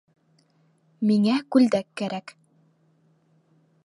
Миңә 1.09 1.35
күлдәк 1.55 1.87
кәрәк! 2.01 2.33